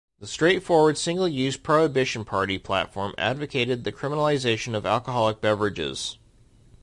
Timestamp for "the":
0.19-0.25, 3.83-3.91